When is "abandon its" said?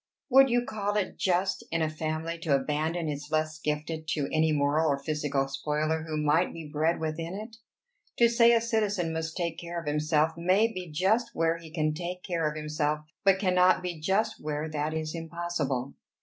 2.55-3.29